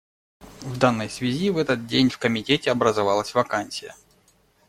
[0.61, 3.95] В данной связи в этот день в Комитете образовалась вакансия.